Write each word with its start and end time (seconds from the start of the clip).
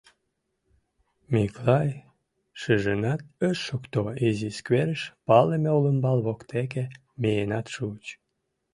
Миклай 1.31 1.89
шижынат 2.59 3.21
ыш 3.49 3.57
шукто, 3.67 4.01
изи 4.27 4.49
скверыш, 4.57 5.01
палыме 5.27 5.69
олымбал 5.77 6.17
воктеке 6.25 6.83
миенат 7.21 7.65
шуыч. 7.73 8.05